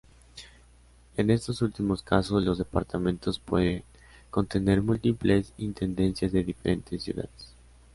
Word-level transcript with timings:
En 1.15 1.29
estos 1.29 1.61
últimos 1.61 2.01
casos, 2.01 2.43
los 2.43 2.57
departamentos 2.57 3.37
pueden 3.37 3.83
contener 4.31 4.81
múltiples 4.81 5.53
intendencias 5.59 6.31
de 6.31 6.43
diferentes 6.43 7.03
ciudades. 7.03 7.53